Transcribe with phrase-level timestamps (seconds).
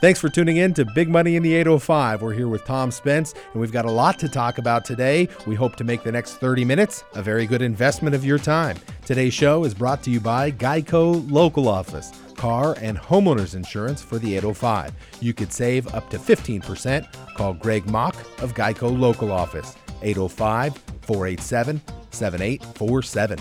[0.00, 2.22] Thanks for tuning in to Big Money in the 805.
[2.22, 5.28] We're here with Tom Spence, and we've got a lot to talk about today.
[5.46, 8.78] We hope to make the next 30 minutes a very good investment of your time.
[9.04, 14.18] Today's show is brought to you by Geico Local Office, car and homeowners insurance for
[14.18, 14.94] the 805.
[15.20, 17.06] You could save up to 15%.
[17.34, 21.78] Call Greg Mock of Geico Local Office, 805 487
[22.10, 23.38] 7847.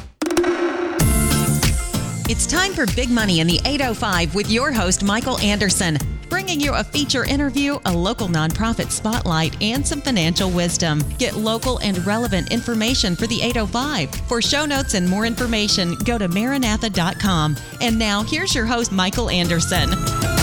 [2.32, 5.98] It's time for Big Money in the 805 with your host, Michael Anderson,
[6.30, 11.04] bringing you a feature interview, a local nonprofit spotlight, and some financial wisdom.
[11.18, 14.10] Get local and relevant information for the 805.
[14.28, 17.58] For show notes and more information, go to maranantha.com.
[17.82, 20.39] And now, here's your host, Michael Anderson.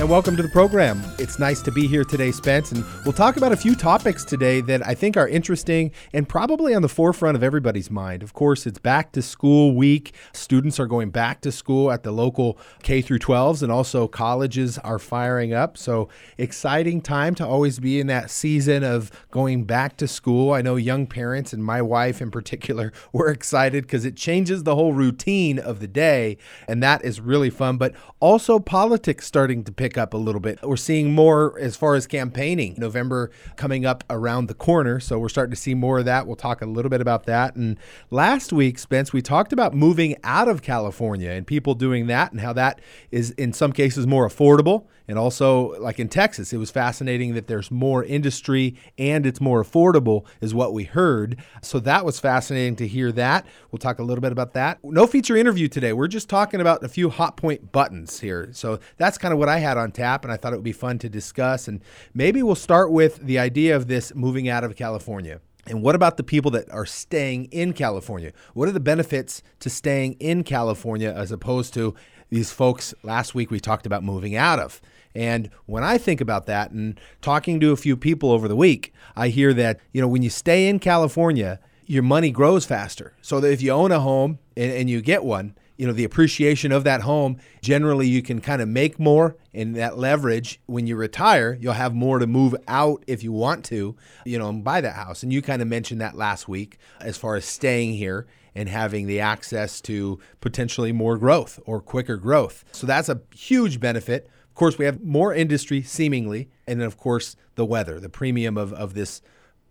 [0.00, 0.98] And welcome to the program.
[1.18, 4.62] It's nice to be here today, Spence, and we'll talk about a few topics today
[4.62, 8.22] that I think are interesting and probably on the forefront of everybody's mind.
[8.22, 10.14] Of course, it's back to school week.
[10.32, 14.78] Students are going back to school at the local K through 12s and also colleges
[14.78, 15.76] are firing up.
[15.76, 20.54] So, exciting time to always be in that season of going back to school.
[20.54, 24.76] I know young parents and my wife in particular were excited because it changes the
[24.76, 29.72] whole routine of the day and that is really fun, but also politics starting to
[29.72, 30.60] pick pick up a little bit.
[30.62, 32.76] We're seeing more as far as campaigning.
[32.78, 36.28] November coming up around the corner, so we're starting to see more of that.
[36.28, 37.56] We'll talk a little bit about that.
[37.56, 37.76] And
[38.08, 42.40] last week, Spence, we talked about moving out of California and people doing that and
[42.40, 42.80] how that
[43.10, 47.48] is in some cases more affordable and also, like in Texas, it was fascinating that
[47.48, 51.42] there's more industry and it's more affordable, is what we heard.
[51.62, 53.44] So that was fascinating to hear that.
[53.70, 54.78] We'll talk a little bit about that.
[54.84, 55.92] No feature interview today.
[55.92, 58.50] We're just talking about a few hot point buttons here.
[58.52, 60.72] So that's kind of what I had on tap, and I thought it would be
[60.72, 61.66] fun to discuss.
[61.66, 61.82] And
[62.14, 65.40] maybe we'll start with the idea of this moving out of California.
[65.66, 68.32] And what about the people that are staying in California?
[68.54, 71.94] What are the benefits to staying in California as opposed to
[72.30, 74.80] these folks last week we talked about moving out of?
[75.14, 78.92] And when I think about that and talking to a few people over the week,
[79.16, 83.14] I hear that, you know, when you stay in California, your money grows faster.
[83.20, 86.04] So that if you own a home and, and you get one, you know, the
[86.04, 90.86] appreciation of that home, generally you can kind of make more and that leverage when
[90.86, 93.96] you retire, you'll have more to move out if you want to,
[94.26, 95.22] you know, and buy that house.
[95.22, 99.06] And you kind of mentioned that last week as far as staying here and having
[99.06, 102.64] the access to potentially more growth or quicker growth.
[102.72, 104.28] So that's a huge benefit
[104.60, 108.74] course, we have more industry seemingly, and then of course the weather, the premium of,
[108.74, 109.22] of this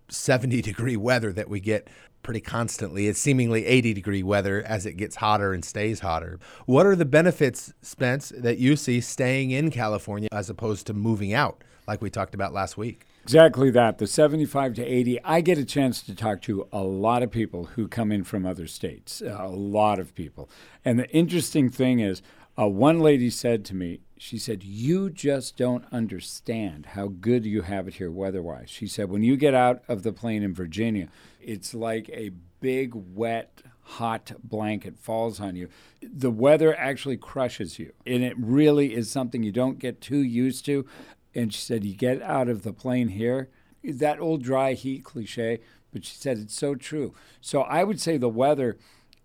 [0.08, 1.88] 70 degree weather that we get
[2.24, 3.08] pretty constantly.
[3.08, 6.40] It's seemingly 80 degree weather as it gets hotter and stays hotter.
[6.66, 11.34] What are the benefits, Spence, that you see staying in California as opposed to moving
[11.34, 13.06] out, like we talked about last week?
[13.22, 14.00] Exactly that.
[14.00, 15.24] The 75 to 80.
[15.24, 18.44] I get a chance to talk to a lot of people who come in from
[18.44, 20.50] other states, a lot of people.
[20.84, 22.24] And the interesting thing is,
[22.60, 27.62] uh, one lady said to me, she said, You just don't understand how good you
[27.62, 28.69] have it here weather wise.
[28.69, 31.07] She said, When you get out of the plane in Virginia,
[31.40, 35.69] it's like a big, wet, hot blanket falls on you.
[36.02, 40.66] The weather actually crushes you, and it really is something you don't get too used
[40.66, 40.85] to.
[41.34, 43.47] And she said, You get out of the plane here,
[43.85, 45.62] that old dry heat cliche,
[45.94, 47.13] but she said it's so true.
[47.40, 48.78] So I would say the weather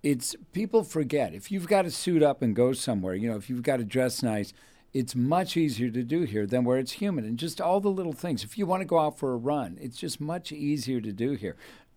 [0.05, 3.49] it's people forget if you've got to suit up and go somewhere you know if
[3.49, 4.53] you've got to dress nice
[4.95, 8.13] it's much easier to do here than where it's humid and just all the little
[8.13, 11.13] things if you want to go out for a run it's just much easier to
[11.13, 11.57] do here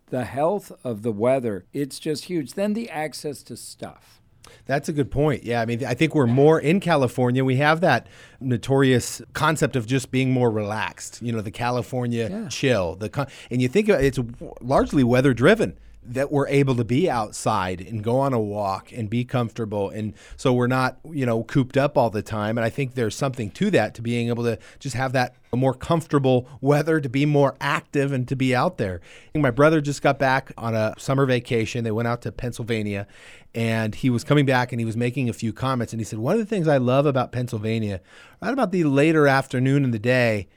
[0.10, 4.20] the health of the weather it's just huge then the access to stuff
[4.66, 5.44] that's a good point.
[5.44, 7.44] Yeah, I mean, I think we're more in California.
[7.44, 8.08] We have that
[8.40, 11.22] notorious concept of just being more relaxed.
[11.22, 12.48] You know, the California yeah.
[12.48, 12.96] chill.
[12.96, 14.20] The and you think it's
[14.62, 19.10] largely weather driven that we're able to be outside and go on a walk and
[19.10, 19.90] be comfortable.
[19.90, 22.58] And so we're not you know cooped up all the time.
[22.58, 25.74] And i think there's something to that to being able to just have that more
[25.74, 29.02] comfortable weather to be more active and to be out there.
[29.34, 31.84] My brother just got back on a summer vacation.
[31.84, 33.08] They went out to pennsylvania
[33.56, 35.94] and he was coming back and he was making a few comments.
[35.94, 38.02] And he said one of the things i love about pennsylvania
[38.42, 40.48] right about the later afternoon in the day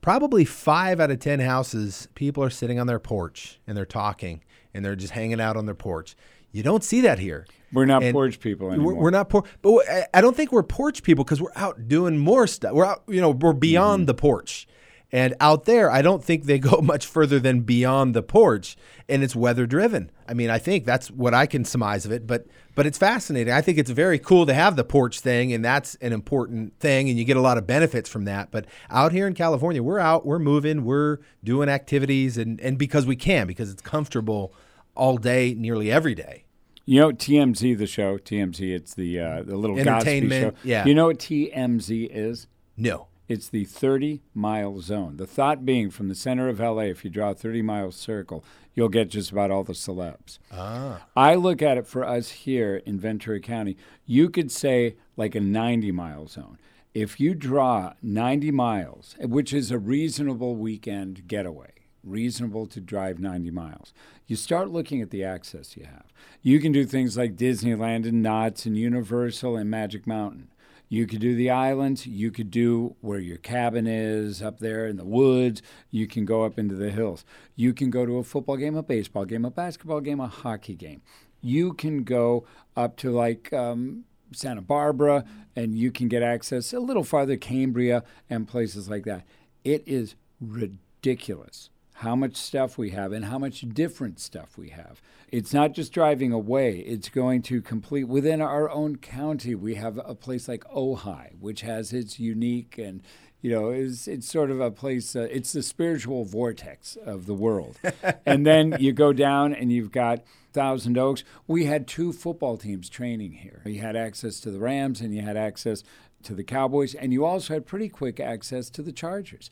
[0.00, 4.42] probably five out of ten houses people are sitting on their porch and they're talking
[4.74, 6.16] and they're just hanging out on their porch.
[6.52, 7.46] You don't see that here.
[7.72, 8.94] We're not and porch people anymore.
[8.94, 12.46] We're, not porch, but I don't think we're porch people because we're out doing more
[12.46, 12.72] stuff.
[12.72, 14.06] We're out, you know, we're beyond mm-hmm.
[14.06, 14.66] the porch.
[15.12, 18.76] And out there, I don't think they go much further than beyond the porch,
[19.08, 20.10] and it's weather driven.
[20.28, 22.46] I mean, I think that's what I can surmise of it, but
[22.76, 23.52] but it's fascinating.
[23.52, 27.08] I think it's very cool to have the porch thing, and that's an important thing,
[27.08, 28.50] and you get a lot of benefits from that.
[28.50, 33.06] But out here in California, we're out, we're moving, we're doing activities, and and because
[33.06, 34.54] we can, because it's comfortable
[34.94, 36.44] all day, nearly every day.
[36.86, 38.60] You know TMZ, the show TMZ.
[38.74, 40.60] It's the uh, the little Entertainment, show.
[40.68, 40.84] yeah.
[40.86, 42.46] You know what TMZ is?
[42.76, 43.06] No.
[43.30, 45.16] It's the 30 mile zone.
[45.16, 48.44] The thought being from the center of LA, if you draw a 30 mile circle,
[48.74, 50.40] you'll get just about all the celebs.
[50.50, 51.06] Ah.
[51.16, 55.40] I look at it for us here in Ventura County, you could say like a
[55.40, 56.58] 90 mile zone.
[56.92, 61.70] If you draw 90 miles, which is a reasonable weekend getaway,
[62.02, 63.94] reasonable to drive 90 miles,
[64.26, 66.12] you start looking at the access you have.
[66.42, 70.48] You can do things like Disneyland and Knott's and Universal and Magic Mountain.
[70.90, 72.04] You could do the islands.
[72.04, 75.62] You could do where your cabin is up there in the woods.
[75.90, 77.24] You can go up into the hills.
[77.54, 80.74] You can go to a football game, a baseball game, a basketball game, a hockey
[80.74, 81.00] game.
[81.40, 82.44] You can go
[82.76, 88.02] up to like um, Santa Barbara and you can get access a little farther, Cambria
[88.28, 89.24] and places like that.
[89.62, 91.70] It is ridiculous
[92.00, 95.02] how much stuff we have and how much different stuff we have.
[95.30, 99.54] It's not just driving away, it's going to complete within our own county.
[99.54, 103.02] We have a place like Ojai, which has its unique and
[103.42, 107.34] you know, it's, it's sort of a place, uh, it's the spiritual vortex of the
[107.34, 107.78] world.
[108.26, 110.22] and then you go down and you've got
[110.54, 111.22] Thousand Oaks.
[111.46, 113.62] We had two football teams training here.
[113.66, 115.82] You had access to the Rams and you had access
[116.22, 119.48] to the Cowboys, and you also had pretty quick access to the Chargers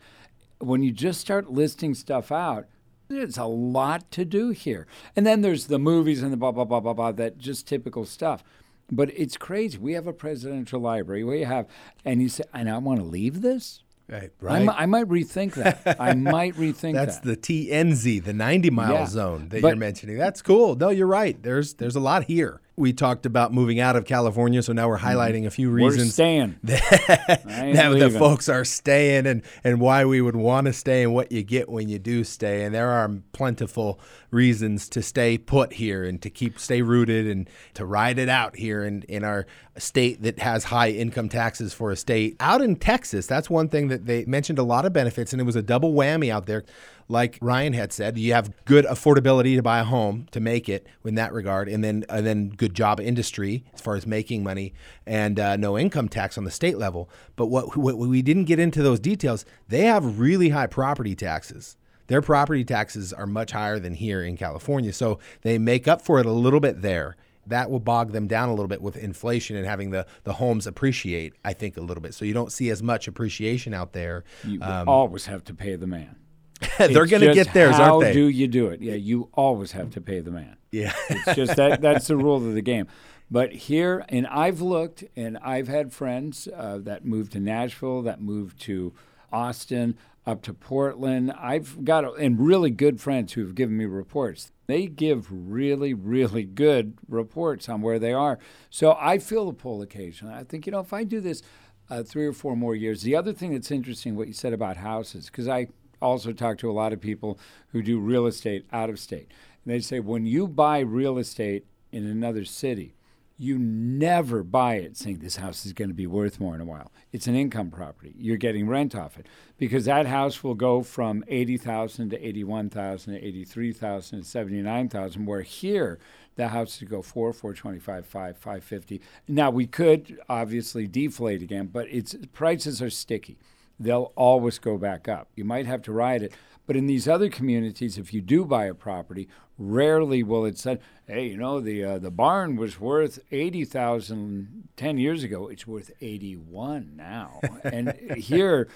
[0.60, 2.66] when you just start listing stuff out,
[3.08, 4.86] there's a lot to do here.
[5.16, 8.04] And then there's the movies and the blah, blah, blah, blah, blah, that just typical
[8.04, 8.44] stuff.
[8.90, 9.78] But it's crazy.
[9.78, 11.24] We have a presidential library.
[11.24, 11.66] We have,
[12.04, 13.82] and you say, and I want to leave this?
[14.08, 14.30] Right.
[14.42, 14.68] I, Right.
[14.70, 15.96] I might rethink that.
[16.00, 17.06] I might rethink that.
[17.06, 17.42] That's that.
[17.42, 19.06] the TMZ, the 90 mile Yeah.
[19.06, 20.16] zone that But- you're mentioning.
[20.16, 20.74] That's cool.
[20.76, 21.40] No, you're right.
[21.42, 22.60] There's there's a lot here.
[22.78, 25.82] We talked about moving out of California, so now we're highlighting a few Mm-hmm.
[25.82, 26.56] We're reasons staying.
[26.62, 31.14] that, that the folks are staying and, and why we would want to stay and
[31.14, 32.64] what you get when you do stay.
[32.64, 37.48] And there are plentiful reasons to stay put here and to keep stay rooted and
[37.74, 39.46] to ride it out here in, in our
[39.76, 42.36] state that has high income taxes for a state.
[42.40, 45.44] Out in Texas, that's one thing that they mentioned a lot of benefits, and it
[45.44, 46.64] was a double whammy out there.
[47.10, 50.86] Like Ryan had said, you have good affordability to buy a home to make it
[51.04, 54.74] in that regard, and then and then good job industry as far as making money,
[55.06, 57.08] and uh, no income tax on the state level.
[57.34, 61.76] But what, what we didn't get into those details, they have really high property taxes.
[62.08, 66.20] Their property taxes are much higher than here in California, so they make up for
[66.20, 67.16] it a little bit there.
[67.46, 70.66] That will bog them down a little bit with inflation and having the, the homes
[70.66, 72.12] appreciate, I think, a little bit.
[72.12, 74.24] So you don't see as much appreciation out there.
[74.44, 76.16] You Um, always have to pay the man.
[76.78, 78.06] They're going to get theirs, aren't they?
[78.08, 78.80] How do you do it?
[78.80, 80.56] Yeah, you always have to pay the man.
[80.70, 80.92] yeah.
[81.08, 82.86] It's just that that's the rule of the game.
[83.30, 88.20] But here, and I've looked, and I've had friends uh, that moved to Nashville, that
[88.22, 88.94] moved to
[89.30, 91.32] Austin, up to Portland.
[91.32, 94.50] I've got and really good friends who've given me reports.
[94.66, 98.38] They give really, really good reports on where they are.
[98.68, 100.34] So I feel the pull occasionally.
[100.34, 101.42] I think you know if I do this
[101.90, 103.02] uh, three or four more years.
[103.02, 105.68] The other thing that's interesting, what you said about houses, because I
[106.00, 107.38] also talk to a lot of people
[107.72, 109.28] who do real estate out of state.
[109.64, 112.94] And they say when you buy real estate in another city,
[113.40, 116.64] you never buy it saying this house is going to be worth more in a
[116.64, 116.90] while.
[117.12, 118.12] It's an income property.
[118.18, 123.24] You're getting rent off it because that house will go from 80,000 to 81,000 to
[123.24, 126.00] 83,000 to 79,000 where here
[126.34, 129.00] the house would go 4 425 5 550.
[129.28, 133.38] Now we could obviously deflate again, but it's prices are sticky.
[133.80, 135.28] They'll always go back up.
[135.36, 136.32] You might have to ride it,
[136.66, 140.78] but in these other communities, if you do buy a property, rarely will it say,
[141.06, 145.48] "Hey, you know, the uh, the barn was worth eighty thousand ten years ago.
[145.48, 148.68] It's worth eighty one now." and here,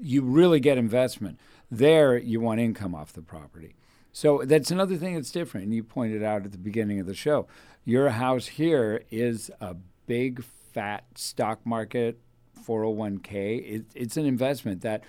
[0.00, 1.38] you really get investment.
[1.70, 3.76] There, you want income off the property.
[4.12, 5.64] So that's another thing that's different.
[5.64, 7.46] And you pointed out at the beginning of the show,
[7.84, 9.74] your house here is a
[10.06, 12.18] big fat stock market
[12.64, 13.74] 401k.
[13.76, 15.02] It, it's an investment that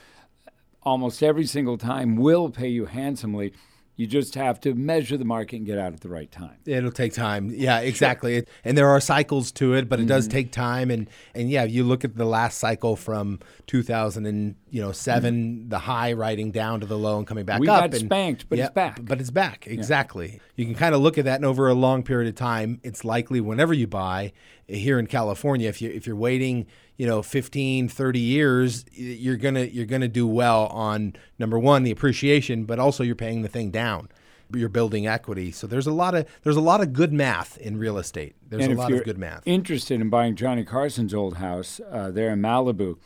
[0.84, 3.54] almost every single time will pay you handsomely.
[3.96, 6.56] You just have to measure the market and get out at the right time.
[6.66, 7.52] It'll take time.
[7.54, 8.38] Yeah, exactly.
[8.38, 10.08] It, and there are cycles to it, but it Mm-hmm.
[10.10, 10.90] does take time.
[10.90, 15.70] And and yeah, you look at the last cycle from 2000 and you know 7
[15.70, 17.62] the high riding down to the low and coming back Mm-hmm.
[17.62, 17.82] We up.
[17.92, 19.00] got and, spanked, but it's back.
[19.04, 19.68] But it's back.
[19.68, 20.40] Exactly.
[20.56, 23.06] You can kind of look at that, and over a long period of time, it's
[23.06, 24.34] likely whenever you buy
[24.68, 26.66] here in California, if you if you're waiting,
[26.98, 31.92] you know, 15, 30 years, you're gonna you're gonna do well on number one the
[31.92, 34.10] appreciation, but also you're paying the thing down
[34.56, 35.52] you're building equity.
[35.52, 38.36] So there's a lot of there's a lot of good math in real estate.
[38.48, 39.42] There's and a lot of good math.
[39.48, 42.98] interested in buying Johnny Carson's old house uh, there in Malibu,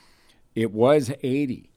[0.56, 1.70] it was 80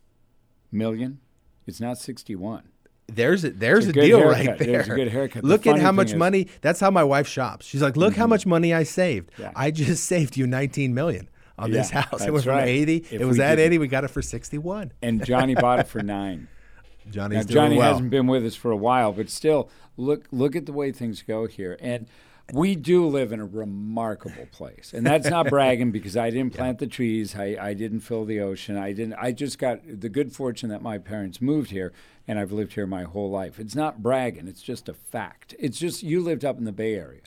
[0.73, 1.21] million.
[1.69, 2.65] It's not 61.
[3.07, 4.33] there's a, there's a, a deal haircut.
[4.49, 4.67] right there.
[4.73, 5.45] There's a good haircut.
[5.45, 6.19] Look at how much is- Mm-hmm.
[6.19, 6.49] money.
[6.63, 7.65] That's how my wife shops.
[7.67, 9.31] She's like, look how much money I saved.
[9.39, 9.53] Yeah.
[9.55, 11.29] I just saved you 19 million
[11.61, 12.07] on this house.
[12.13, 12.69] It that's went from right.
[12.69, 12.97] 80.
[12.97, 13.79] If it was at 80.
[13.79, 14.93] We got it for 61.
[15.03, 16.49] And Johnny bought it for nine.
[17.11, 17.93] Johnny's Now, Johnny well.
[17.93, 21.23] hasn't been with us for a while, but still, look look at the way things
[21.23, 21.77] go here.
[21.81, 22.07] And
[22.53, 26.79] we do live in a remarkable place, and that's not bragging because I didn't plant
[26.79, 29.15] the trees, I, I didn't fill the ocean, I didn't.
[29.15, 31.93] I just got the good fortune that my parents moved here,
[32.29, 33.59] and I've lived here my whole life.
[33.59, 35.55] It's not bragging; it's just a fact.
[35.59, 37.23] It's just you lived up in the Bay Area.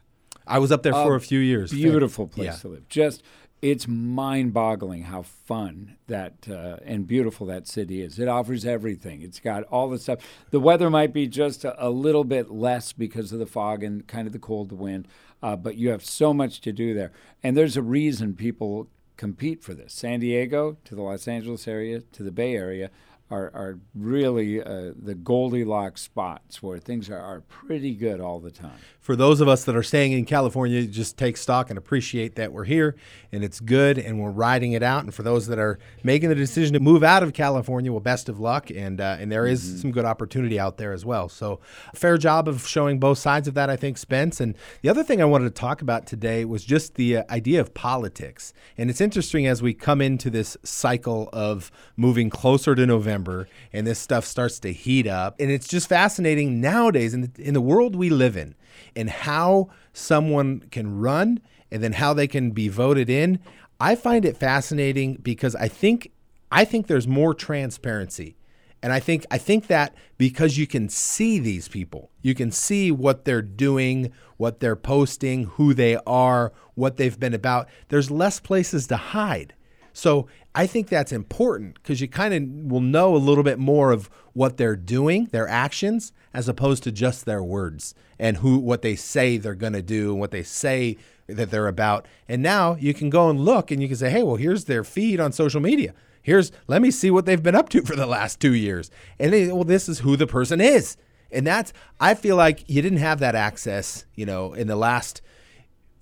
[0.45, 1.71] I was up there for a few years.
[1.71, 2.55] Beautiful place Yeah.
[2.57, 2.89] to live.
[2.89, 3.23] Just
[3.63, 8.19] it's mind-boggling how fun that uh, and beautiful that city is.
[8.19, 9.21] It offers everything.
[9.21, 10.19] It's got all the stuff.
[10.51, 14.05] The weather might be just a, a little bit less because of the fog and
[14.05, 15.07] kind of the cold the wind,
[15.41, 17.13] uh, but you have so much to do there.
[17.41, 19.93] And there's a reason people compete for this.
[19.93, 22.91] San Diego to the Los Angeles area to the Bay Area
[23.33, 28.51] are, are really uh, the Goldilocks spots where things are, are pretty good all the
[28.51, 28.77] time.
[28.99, 32.53] for those of us that are staying in California, just take stock and appreciate that
[32.53, 32.95] we're here
[33.31, 35.03] and it's good and we're riding it out.
[35.03, 38.29] And for those that are making the decision to move out of California, well, best
[38.29, 38.69] of luck.
[38.69, 41.27] And uh, and there is some good opportunity out there as well.
[41.27, 41.59] So,
[41.91, 44.39] a fair job of showing both sides of that, I think, Spence.
[44.39, 47.59] And the other thing I wanted to talk about today was just the uh, idea
[47.59, 48.53] of politics.
[48.77, 53.22] And it's interesting as we come into this cycle of moving closer to November
[53.71, 55.39] and this stuff starts to heat up.
[55.39, 58.55] And it's just fascinating nowadays in the, in the world we live in
[58.95, 61.39] and how someone can run
[61.71, 63.39] and then how they can be voted in.
[63.79, 66.11] I find it fascinating because I think
[66.51, 68.35] I think there's more transparency.
[68.83, 72.91] And I think I think that because you can see these people, you can see
[72.91, 77.69] what they're doing, what they're posting, who they are, what they've been about.
[77.87, 79.53] There's less places to hide.
[79.93, 83.91] So I think that's important because you kind of will know a little bit more
[83.91, 88.83] of what they're doing, their actions, as opposed to just their words and who what
[88.83, 92.05] they say they're going to do and what they say that they're about.
[92.27, 94.83] And now you can go and look and you can say, hey, well, here's their
[94.83, 95.93] feed on social media.
[96.21, 98.91] Here's let me see what they've been up to for the last two years.
[99.19, 100.97] And they, well, this is who the person is.
[101.31, 105.21] And that's I feel like you didn't have that access, you know, in the last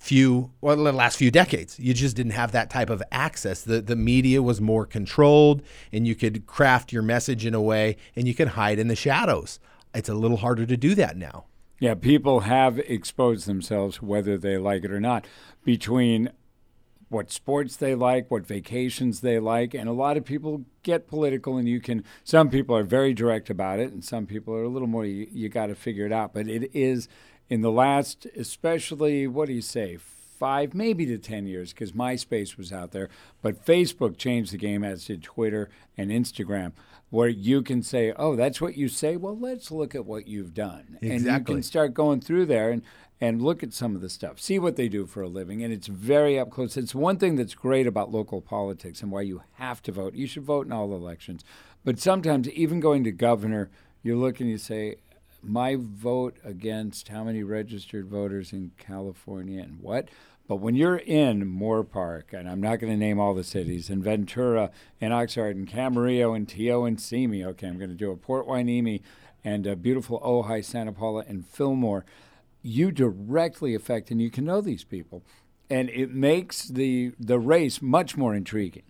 [0.01, 3.79] few well the last few decades you just didn't have that type of access the
[3.79, 5.61] the media was more controlled
[5.93, 8.95] and you could craft your message in a way and you could hide in the
[8.95, 9.59] shadows
[9.93, 11.45] it's a little harder to do that now
[11.79, 15.25] Yeah, people have exposed themselves, whether they like it or not,
[15.63, 16.29] between
[17.09, 21.57] what sports they like, what vacations they like, and a lot of people get political.
[21.57, 24.69] And you can, some people are very direct about it, and some people are a
[24.69, 25.05] little more.
[25.05, 26.33] You, you got to figure it out.
[26.35, 27.07] But it is
[27.51, 32.55] in the last, especially what do you say, five, maybe to 10 years, because MySpace
[32.55, 33.09] was out there.
[33.41, 36.71] But Facebook changed the game, as did Twitter and Instagram,
[37.09, 39.17] where you can say, oh, that's what you say?
[39.17, 40.97] Well, let's look at what you've done.
[41.01, 42.83] And you can start going through there and,
[43.19, 45.61] and look at some of the stuff, see what they do for a living.
[45.61, 46.77] And it's very up close.
[46.77, 50.15] It's one thing that's great about local politics and why you have to vote.
[50.15, 51.43] You should vote in all elections.
[51.83, 53.69] But sometimes, even going to governor,
[54.03, 54.95] you look and you say,
[55.43, 60.09] my vote against how many registered voters in California and what.
[60.47, 64.03] But when you're in Moorpark, and I'm not going to name all the cities, and
[64.03, 68.17] Ventura, and Oxnard, and Camarillo, and Tio, and Simi, okay, I'm going to do a
[68.17, 69.01] Port Hueneme,
[69.43, 72.05] and a beautiful Ojai, Santa Paula, and Fillmore,
[72.61, 75.23] you directly affect, and you can know these people.
[75.69, 78.83] And it makes the, the race much more intriguing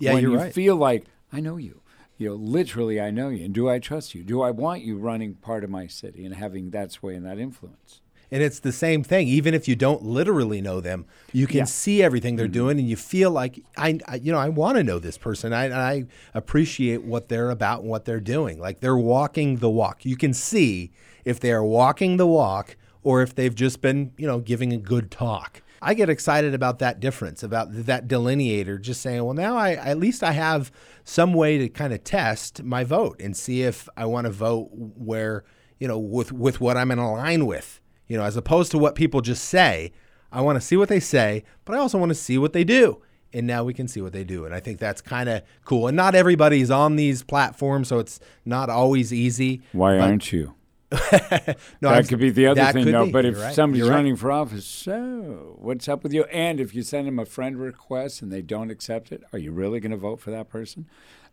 [0.00, 1.82] yeah when you're you right feel like I know you.
[2.20, 3.46] You know, literally, I know you.
[3.46, 4.22] And do I trust you?
[4.22, 7.38] Do I want you running part of my city and having that sway and that
[7.38, 8.02] influence?
[8.30, 9.26] And it's the same thing.
[9.26, 11.64] Even if you don't literally know them, you can Yeah.
[11.64, 12.38] see everything Mm-hmm.
[12.38, 15.16] they're doing, and you feel like I, I you know, I want to know this
[15.16, 15.54] person.
[15.54, 18.60] I, I appreciate what they're about and what they're doing.
[18.60, 20.04] Like they're walking the walk.
[20.04, 20.92] You can see
[21.24, 24.76] if they are walking the walk or if they've just been, you know, giving a
[24.76, 25.62] good talk.
[25.82, 29.98] I get excited about that difference, about that delineator, just saying, well, now I at
[29.98, 30.70] least I have
[31.04, 34.68] some way to kind of test my vote and see if I want to vote
[34.72, 35.44] where,
[35.78, 38.94] you know, with with what I'm in line with, you know, as opposed to what
[38.94, 39.92] people just say.
[40.32, 42.62] I want to see what they say, but I also want to see what they
[42.62, 43.02] do.
[43.32, 44.44] And now we can see what they do.
[44.44, 45.88] And I think that's kind of cool.
[45.88, 49.62] And not everybody's on these platforms, so it's not always easy.
[49.72, 50.54] Why aren't you?
[50.92, 53.06] No, that I'm- could be the other thing, though.
[53.06, 53.12] be.
[53.12, 53.54] But You're if right.
[53.54, 53.96] somebody's You're right.
[53.96, 56.24] running for office, so what's up with you?
[56.24, 59.52] And if you send them a friend request and they don't accept it, are you
[59.52, 60.86] really going to vote for that person?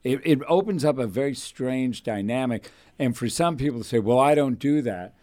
[0.03, 2.71] It, it opens up a very strange dynamic.
[2.99, 5.15] And for some people to say, well, I don't do that,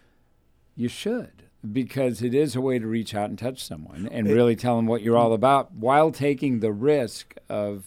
[0.76, 1.44] you should.
[1.72, 4.86] Because it is a way to reach out and touch someone and really tell them
[4.86, 5.20] what you're mm.
[5.20, 7.84] all about while taking the risk of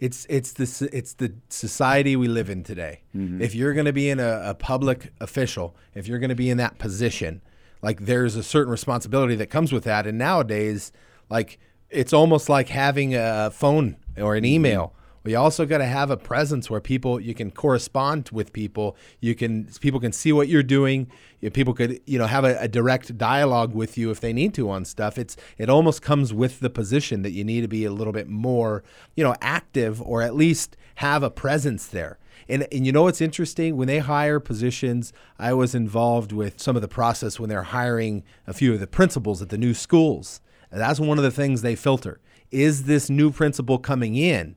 [0.00, 3.02] It's it's the it's the society we live in today.
[3.14, 3.42] Mm-hmm.
[3.42, 6.48] If you're going to be in a, a public official, if you're going to be
[6.48, 7.42] in that position,
[7.82, 10.06] like there's a certain responsibility that comes with that.
[10.06, 10.90] And nowadays,
[11.28, 11.58] like
[11.90, 14.54] it's almost like having a phone or an mm-hmm.
[14.54, 14.94] email.
[15.22, 18.96] We also got to have a presence where people you can correspond with people.
[19.20, 21.08] You can people can see what you're doing.
[21.52, 24.70] People could you know have a, a, direct dialogue with you if they need to
[24.70, 25.18] on stuff.
[25.18, 28.28] It's it almost comes with the position that you need to be a little bit
[28.28, 28.82] more
[29.14, 32.18] you know active or at least have a presence there.
[32.48, 33.76] And, and you know what's interesting?
[33.76, 38.24] When they hire positions, I was involved with some of the process when they're hiring
[38.46, 40.40] a few of the principals at the new schools.
[40.72, 42.20] And that's one of the things they filter.
[42.50, 44.56] Is this new principal coming in?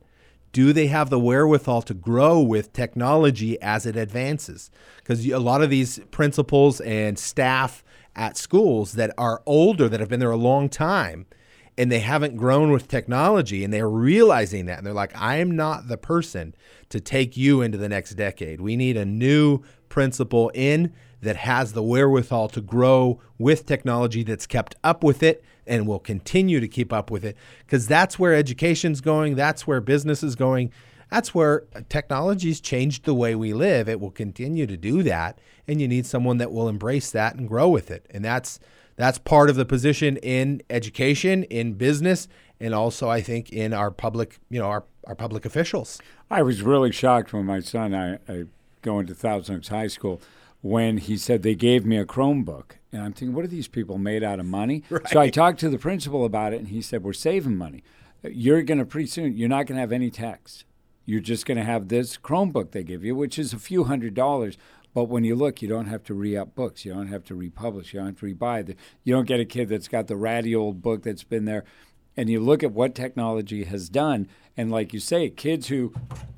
[0.54, 4.72] Do they have the wherewithal to grow with technology as it advances?
[4.98, 7.84] Because a lot of these principals and staff
[8.16, 11.26] at schools that are older, that have been there a long time,
[11.76, 15.56] and they haven't grown with technology, and they're realizing that, and they're like, I am
[15.56, 16.54] not the person
[16.90, 18.62] to take you into the next decade.
[18.62, 24.46] We need a new principal in that has the wherewithal to grow with technology that's
[24.46, 28.34] kept up with it and will continue to keep up with it because that's where
[28.34, 30.72] education's going, that's where business is going.
[31.10, 33.88] That's where technology's changed the way we live.
[33.88, 37.48] It will continue to do that, and you need someone that will embrace that and
[37.48, 38.08] grow with it.
[38.10, 38.60] And that's
[38.96, 42.28] that's part of the position in education, in business,
[42.60, 46.00] and also I think in our public, you know, our, our public officials.
[46.30, 48.46] I was really shocked when my son, I, I
[48.82, 50.22] go into Thousand Oaks High School,
[50.64, 52.78] when he said they gave me a Chromebook.
[52.94, 54.82] And I'm thinking, what are these people made out of money?
[54.90, 55.04] Right.
[55.10, 57.84] So I talked to the principal about it, and he said, we're saving money.
[58.24, 60.64] You're going to pretty soon, you're not going to have any text.
[61.06, 64.14] You're just going to have this Chromebook they give you, which is a few hundred
[64.14, 64.58] dollars.
[64.94, 66.86] But when you look, you don't have to re up books.
[66.86, 67.94] You don't have to republish.
[67.94, 68.66] You don't have to rebuy.
[68.66, 71.66] The, you don't get a kid that's got the ratty old book that's been there.
[72.16, 74.30] And you look at what technology has done.
[74.56, 75.94] And like you say, kids who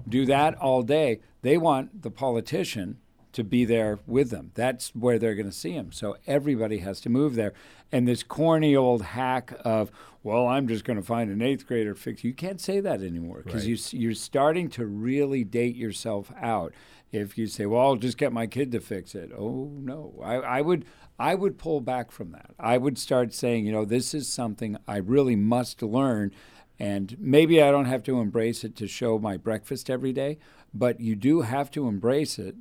[0.09, 2.97] do that all day, they want the politician
[3.35, 4.51] to be there with them.
[4.55, 5.91] That's where they're going to see him.
[5.91, 7.53] So everybody has to move there.
[7.91, 9.91] And this corny old hack of,
[10.23, 12.23] well, I'm just going to find an eighth grader fix.
[12.23, 13.93] You can't say that anymore because right.
[13.93, 16.73] you, you're starting to really date yourself out.
[17.11, 19.31] If you say, well, I'll just get my kid to fix it.
[19.37, 20.85] Oh no, I, I would
[21.17, 22.51] I would pull back from that.
[22.59, 26.31] I would start saying, you know, this is something I really must learn.
[26.77, 30.39] And maybe I don't have to embrace it to show my breakfast every day,
[30.73, 32.55] but you do have to embrace it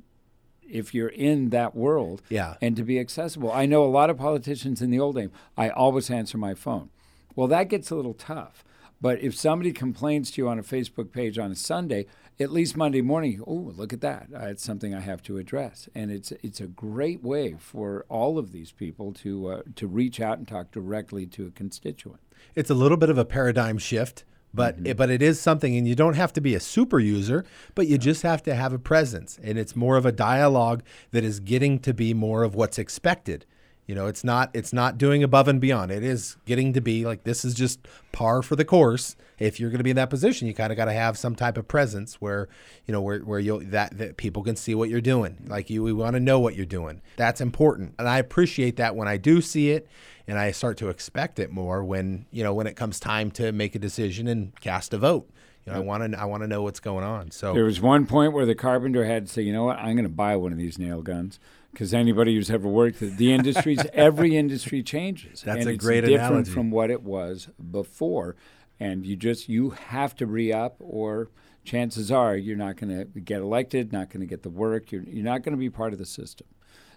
[0.69, 2.55] if you're in that world yeah.
[2.61, 3.51] and to be accessible.
[3.51, 6.89] I know a lot of politicians in the old days, I always answer my phone.
[7.35, 8.63] Well, that gets a little tough.
[9.01, 12.05] But if somebody complains to you on a Facebook page on a Sunday,
[12.39, 14.27] at least Monday morning, oh, look at that.
[14.33, 15.89] Uh, it's something I have to address.
[15.93, 20.19] And it's it's a great way for all of these people to uh, to reach
[20.19, 22.19] out and talk directly to a constituent.
[22.55, 24.23] It's a little bit of a paradigm shift
[24.55, 24.87] but mm-hmm.
[24.87, 27.87] it, but it is something and you don't have to be a super user but
[27.87, 29.39] you just have to have a presence.
[29.43, 33.45] And it's more of a dialogue that is getting to be more of what's expected
[33.85, 35.91] you know it's not it's not doing above and beyond.
[35.91, 37.79] It is getting to be like this is just
[38.11, 39.15] par for the course.
[39.37, 41.35] If you're going to be in that position you kind of got to have some
[41.35, 42.47] type of presence where
[42.85, 45.45] you know where, where you'll that, that people can see what you're doing.
[45.47, 47.01] Like you we want to know what you're doing.
[47.17, 47.95] That's important.
[47.99, 49.87] And i appreciate that when i do see it
[50.27, 53.51] and I start to expect it more when you know when it comes time to
[53.51, 55.29] make a decision and cast a vote.
[55.65, 57.31] You know, I want to I want to know what's going on.
[57.31, 59.95] So there was one point where the carpenter had to say, you know what, I'm
[59.95, 61.39] going to buy one of these nail guns
[61.75, 65.41] because anybody who's ever worked the industries, every industry changes.
[65.41, 66.51] That's and a great it's different analogy.
[66.51, 68.37] from what it was before,
[68.79, 71.29] and you just you have to re up or
[71.65, 75.03] chances are you're not going to get elected, not going to get the work, you're,
[75.03, 76.47] you're not going to be part of the system.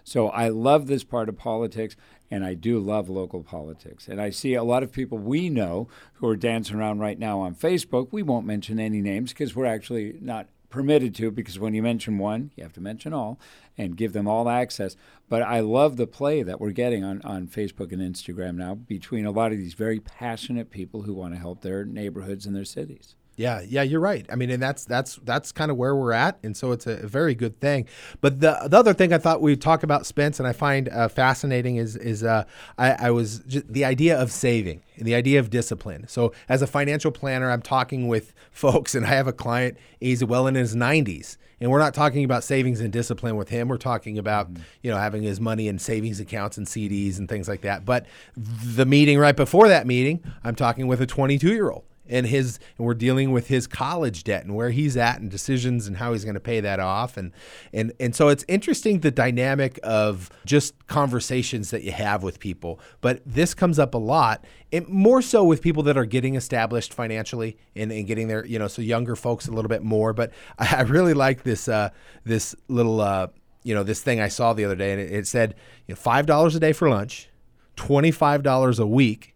[0.05, 1.95] So I love this part of politics,
[2.31, 4.07] and I do love local politics.
[4.07, 7.41] And I see a lot of people we know who are dancing around right now
[7.41, 8.07] on Facebook.
[8.11, 12.17] We won't mention any names because we're actually not permitted to because when you mention
[12.17, 13.39] one, you have to mention all
[13.77, 14.95] and give them all access.
[15.27, 19.25] But I love the play that we're getting on, on Facebook and Instagram now between
[19.25, 22.65] a lot of these very passionate people who want to help their neighborhoods and their
[22.65, 23.15] cities.
[23.39, 24.25] Yeah, yeah, you're right.
[24.29, 27.07] I mean, and that's that's that's kind of where we're at, and so it's a,
[27.07, 27.87] very good thing.
[28.19, 31.07] But the the other thing I thought we'd talk about, Spence, and I find uh,
[31.07, 32.43] fascinating is is uh,
[32.77, 36.05] I, I was just, the idea of saving and the idea of discipline.
[36.09, 39.77] So as a financial planner, I'm talking with folks, and I have a client.
[40.01, 43.69] He's well in his 90s, and we're not talking about savings and discipline with him.
[43.69, 44.63] We're talking about mm-hmm.
[44.81, 47.85] you know having his money in savings accounts and CDs and things like that.
[47.85, 52.27] But the meeting right before that meeting, I'm talking with a 22 year old and
[52.27, 55.97] his and we're dealing with his college debt and where he's at and decisions and
[55.97, 57.17] how he's going to pay that off.
[57.17, 57.31] And
[57.73, 62.79] and and so it's interesting the dynamic of just conversations that you have with people
[63.01, 66.93] but this comes up a lot it, more so with people that are getting established
[66.93, 70.13] financially and, and getting there you know so younger folks a little bit more.
[70.13, 71.89] But I, I really like this uh,
[72.23, 73.27] this little uh,
[73.63, 75.55] you know this thing I saw the other day and it, it said
[75.87, 77.29] you know, five dollars a day for lunch
[77.75, 79.35] twenty five dollars a week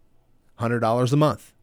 [0.56, 1.53] hundred dollars a month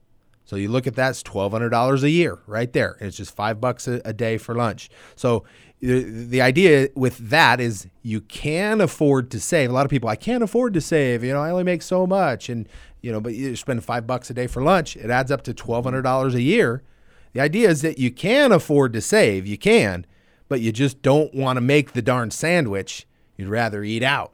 [0.51, 2.97] so you look at that, it's twelve hundred dollars a year right there.
[2.99, 4.89] It's just five bucks a, a day for lunch.
[5.15, 5.45] So
[5.79, 9.69] the, the idea with that is you can afford to save.
[9.69, 11.23] A lot of people, I can't afford to save.
[11.23, 12.67] You know, I only make so much, and
[12.99, 15.53] you know, but you spend five bucks a day for lunch, it adds up to
[15.53, 16.83] twelve hundred dollars a year.
[17.31, 19.47] The idea is that you can afford to save.
[19.47, 20.05] You can,
[20.49, 23.07] but you just don't want to make the darn sandwich.
[23.37, 24.33] You'd rather eat out.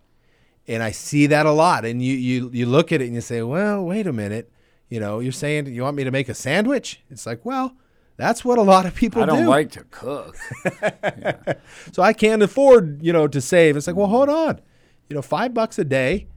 [0.68, 1.86] And I see that a lot.
[1.86, 4.52] And you you you look at it and you say, well, wait a minute
[4.90, 7.02] you know, you're saying you want me to make a sandwich?
[7.10, 7.76] It's like, well,
[8.16, 9.50] that's what a lot of people I don't do.
[9.50, 10.38] like to cook.
[10.82, 11.54] yeah.
[11.92, 13.78] So I can't afford, you know, to save.
[13.78, 14.62] It's like, well, hold on.
[15.10, 16.28] You know, five bucks a day,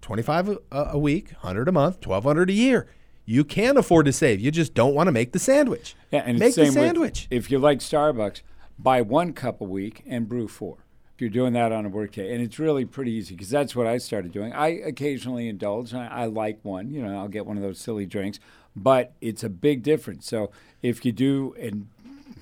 [0.00, 0.58] 25 a,
[0.92, 2.88] a week, 100 a month, 1200 a year.
[3.26, 4.40] You can afford to save.
[4.40, 5.94] You just don't want to make the sandwich.
[6.10, 7.28] Yeah, and make the the sandwich.
[7.30, 8.42] With, if you like Starbucks,
[8.78, 10.84] buy one cup a week and brew four
[11.20, 12.32] you're doing that on a workday.
[12.32, 14.52] And it's really pretty easy because that's what I started doing.
[14.52, 15.94] I occasionally indulge.
[15.94, 18.40] I, I, like one, you know, I'll get one of those silly drinks,
[18.74, 20.26] but it's a big difference.
[20.26, 20.50] So
[20.82, 21.88] if you do, and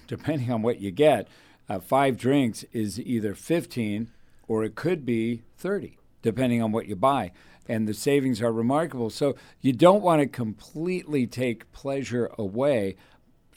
[0.07, 1.29] depending on what you get,
[1.69, 4.11] uh, five drinks is either 15
[4.47, 7.33] or it could be 30, depending on what you buy.
[7.69, 9.11] And the savings are remarkable.
[9.11, 12.97] So you don't want to completely take pleasure away,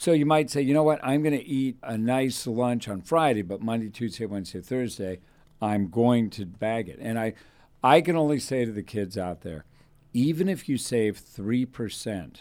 [0.01, 3.01] so you might say, you know what, I'm going to eat a nice lunch on
[3.01, 5.19] Friday, but Monday, Tuesday, Wednesday, Thursday,
[5.61, 6.97] I'm going to bag it.
[6.99, 7.35] And I,
[7.83, 9.63] I can only say to the kids out there,
[10.11, 12.37] even if you save 3%,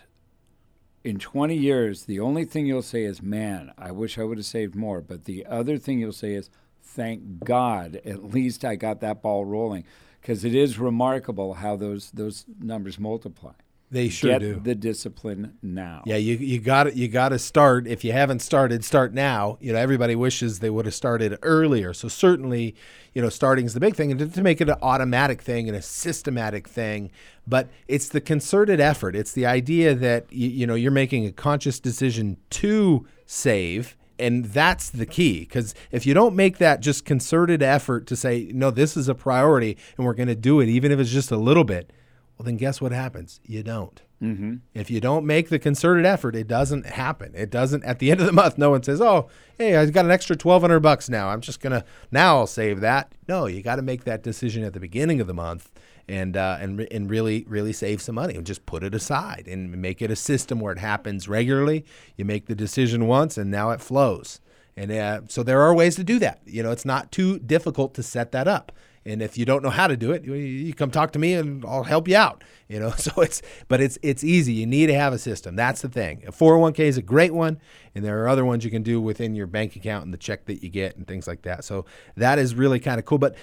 [1.05, 4.47] in 20 years, the only thing you'll say is, man, I wish I would have
[4.47, 5.03] saved more.
[5.03, 6.49] But the other thing you'll say is,
[6.83, 9.85] thank God, at least I got that ball rolling.
[10.23, 13.53] Because it is remarkable how those, those numbers multiply.
[13.93, 14.61] They sure Get do.
[14.63, 16.03] the discipline now.
[16.07, 17.89] Yeah, you you got to you got to start.
[17.89, 19.59] If you haven't started, start now.
[19.61, 21.93] You know, everybody wishes they would have started earlier.
[21.93, 22.77] So certainly,
[23.15, 25.67] you know, starting is the big thing, and to, to make it an automatic thing
[25.67, 27.11] and a systematic thing.
[27.49, 29.17] But it's the concerted effort.
[29.17, 34.47] It's the idea that you, you know you're making a conscious decision to save and
[34.47, 38.71] that's the key because if you don't make that just concerted effort to say no
[38.71, 41.37] this is a priority and we're going to do it even if it's just a
[41.37, 41.93] little bit
[42.41, 43.39] well, then guess what happens?
[43.45, 44.01] You don't.
[44.23, 44.55] Mm-hmm.
[44.73, 47.35] If you don't make the concerted effort, it doesn't happen.
[47.35, 47.85] It doesn't.
[47.85, 50.35] At the end of the month, no one says, "Oh, hey, I've got an extra
[50.37, 51.29] twelve hundred bucks now.
[51.29, 54.73] I'm just gonna now I'll save that." No, you got to make that decision at
[54.73, 55.71] the beginning of the month
[56.09, 59.71] and uh, and and really really save some money and just put it aside and
[59.77, 61.85] make it a system where it happens regularly.
[62.17, 64.41] You make the decision once, and now it flows.
[64.79, 66.41] And uh, so there are ways to do that.
[66.47, 68.73] You know, it's not too difficult to set that up.
[69.05, 71.65] And if you don't know how to do it, you come talk to me and
[71.65, 72.45] I'll help you out.
[72.69, 74.53] You know, so it's but it's it's easy.
[74.53, 75.57] You need to have a system.
[75.57, 76.23] That's the thing.
[76.27, 77.61] A 401k is a great one,
[77.95, 80.45] and there are other ones you can do within your bank account and the check
[80.47, 81.65] that you get and things like that.
[81.65, 81.87] So
[82.17, 83.19] that is really kind of cool.
[83.19, 83.37] But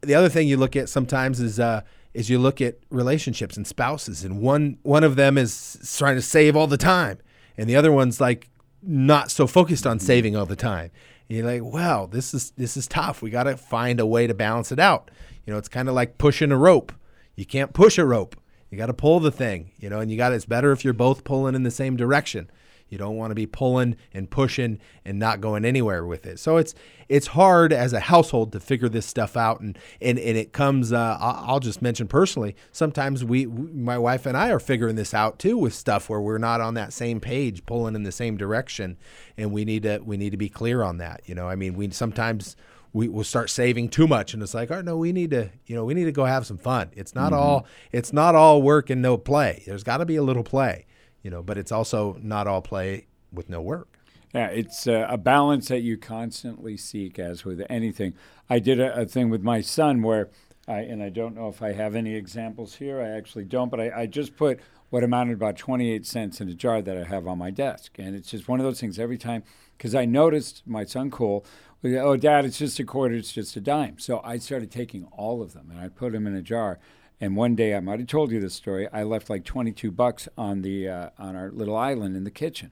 [0.00, 3.66] the other thing you look at sometimes is uh, is you look at relationships and
[3.66, 7.18] spouses, and one one of them is trying to save all the time,
[7.58, 8.48] and the other one's like
[8.80, 10.90] not so focused on saving all the time
[11.28, 13.22] you're like, wow, this is this is tough.
[13.22, 15.10] We got to find a way to balance it out.
[15.46, 16.92] You know, it's kind of like pushing a rope.
[17.34, 18.36] You can't push a rope.
[18.70, 19.70] You got to pull the thing.
[19.78, 22.50] You know, and you got it's better if you're both pulling in the same direction.
[22.94, 26.38] You don't want to be pulling and pushing and not going anywhere with it.
[26.38, 26.76] So it's
[27.08, 30.92] it's hard as a household to figure this stuff out, and and, and it comes.
[30.92, 32.54] Uh, I'll just mention personally.
[32.70, 36.38] Sometimes we, my wife and I, are figuring this out too with stuff where we're
[36.38, 38.96] not on that same page, pulling in the same direction,
[39.36, 41.22] and we need to we need to be clear on that.
[41.26, 42.54] You know, I mean, we sometimes
[42.92, 45.74] we will start saving too much and it's like oh no we need to you
[45.74, 47.42] know we need to go have some fun it's not mm-hmm.
[47.42, 50.86] all it's not all work and no play there's got to be a little play
[51.24, 53.98] you know, but it's also not all play with no work.
[54.32, 58.14] Yeah, it's uh, a balance that you constantly seek, as with anything.
[58.50, 60.28] I did a, a, thing with my son where,
[60.66, 63.00] I, and I don't know if I have any examples here.
[63.00, 64.60] I actually don't, but I, I just put
[64.90, 67.96] what amounted about 28 cents in a jar that I have on my desk.
[67.98, 69.44] And it's just one of those things every time,
[69.78, 71.46] because I noticed my son Cole,
[71.84, 73.98] oh, dad, it's just a quarter, it's just a dime.
[73.98, 76.80] So I started taking all of them and I put them in a jar.
[77.24, 78.86] And one day, I might have told you this story.
[78.92, 82.70] I left like 22 bucks on the uh, on our little island in the kitchen.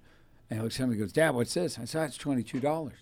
[0.51, 1.79] And he looks at me and goes, Dad, what's this?
[1.79, 2.93] I said, it's $22.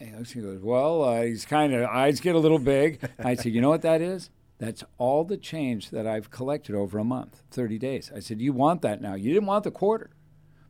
[0.00, 2.58] And he looks at me goes, Well, uh, he's kind of, eyes get a little
[2.58, 2.98] big.
[3.18, 4.30] I said, You know what that is?
[4.56, 8.10] That's all the change that I've collected over a month, 30 days.
[8.16, 9.16] I said, You want that now.
[9.16, 10.08] You didn't want the quarter.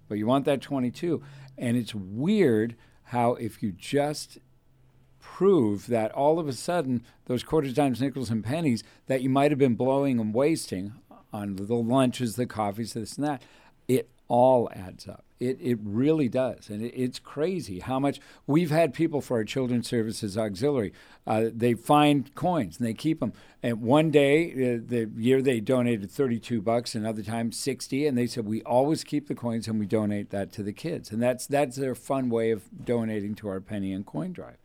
[0.08, 1.22] but you want that 22.
[1.56, 4.38] And it's weird how if you just
[5.20, 9.50] prove that all of a sudden those quarter dimes, nickels, and pennies that you might
[9.50, 10.94] have been blowing and wasting
[11.32, 13.42] on the lunches, the coffees, this and that,
[13.86, 15.24] it all adds up.
[15.40, 16.68] It, it really does.
[16.68, 20.92] And it, it's crazy how much we've had people for our Children's Services Auxiliary.
[21.26, 23.32] Uh, they find coins and they keep them.
[23.62, 28.06] And one day, uh, the year they donated 32 bucks, another time 60.
[28.06, 31.10] And they said, we always keep the coins and we donate that to the kids.
[31.10, 34.56] And that's, that's their fun way of donating to our penny and coin drive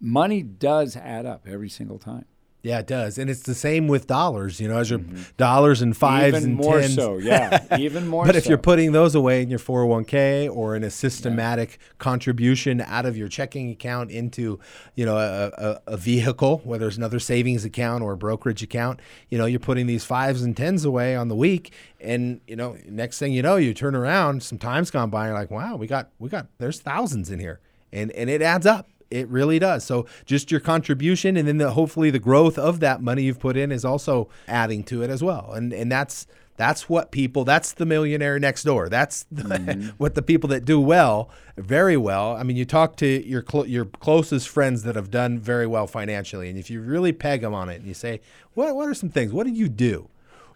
[0.00, 2.24] money does add up every single time.
[2.60, 4.60] Yeah, it does, and it's the same with dollars.
[4.60, 5.22] You know, as your mm-hmm.
[5.36, 6.96] dollars and fives even and more tens.
[6.96, 8.26] so, yeah, even more.
[8.26, 8.48] but if so.
[8.50, 11.86] you're putting those away in your 401k or in a systematic yeah.
[11.98, 14.58] contribution out of your checking account into,
[14.96, 18.98] you know, a, a, a, vehicle, whether it's another savings account or a brokerage account,
[19.28, 22.76] you know, you're putting these fives and tens away on the week, and you know,
[22.86, 25.76] next thing you know, you turn around, some time's gone by, and you're like, wow,
[25.76, 27.60] we got, we got, there's thousands in here,
[27.92, 29.84] and and it adds up it really does.
[29.84, 33.56] So just your contribution and then the, hopefully the growth of that money you've put
[33.56, 35.52] in is also adding to it as well.
[35.52, 38.88] And and that's that's what people that's the millionaire next door.
[38.88, 39.88] That's the, mm-hmm.
[39.98, 42.36] what the people that do well, very well.
[42.36, 45.86] I mean, you talk to your cl- your closest friends that have done very well
[45.86, 48.20] financially and if you really peg them on it and you say,
[48.54, 49.32] "What what are some things?
[49.32, 50.08] What did you do?"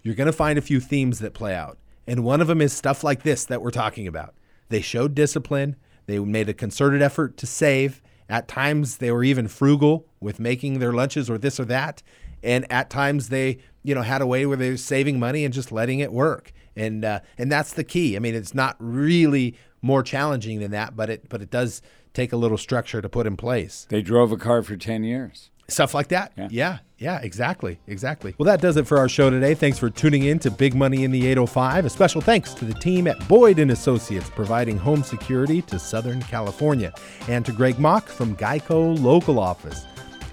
[0.02, 1.78] You're going to find a few themes that play out.
[2.06, 4.34] And one of them is stuff like this that we're talking about.
[4.68, 9.46] They showed discipline, they made a concerted effort to save, at times, they were even
[9.46, 12.02] frugal with making their lunches or this or that.
[12.42, 15.52] And at times, they, you know, had a way where they were saving money and
[15.52, 16.50] just letting it work.
[16.74, 18.16] And uh, and that's the key.
[18.16, 21.82] I mean, it's not really more challenging than that, but it but it does
[22.14, 23.86] take a little structure to put in place.
[23.90, 25.50] They drove a car for ten years.
[25.72, 26.32] Stuff like that.
[26.36, 26.48] Yeah.
[26.50, 26.78] yeah.
[26.98, 27.80] Yeah, exactly.
[27.88, 28.32] Exactly.
[28.38, 29.54] Well, that does it for our show today.
[29.54, 31.86] Thanks for tuning in to Big Money in the 805.
[31.86, 36.22] A special thanks to the team at Boyd and Associates providing home security to Southern
[36.22, 36.94] California
[37.28, 39.84] and to Greg Mock from Geico Local Office.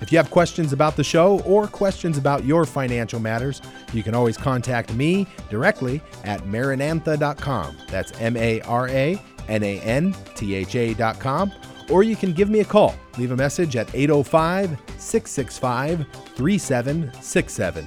[0.02, 4.14] If you have questions about the show or questions about your financial matters, you can
[4.14, 7.78] always contact me directly at maranantha.com.
[7.88, 11.52] That's M A R A N A N T H A.com
[11.90, 12.96] or you can give me a call.
[13.18, 17.86] Leave a message at 805 665 3767.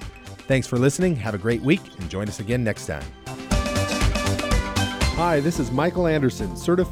[0.48, 1.16] Thanks for listening.
[1.16, 3.04] Have a great week and join us again next time.
[5.16, 6.90] Hi, this is Michael Anderson, certified